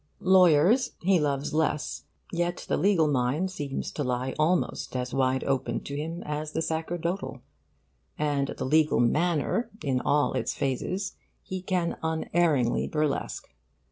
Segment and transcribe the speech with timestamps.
[0.19, 5.79] Lawyers he loves less; yet the legal mind seems to lie almost as wide open
[5.81, 7.43] to him as the sacerdotal;
[8.17, 13.47] and the legal manner in all its phases he can unerringly burlesque.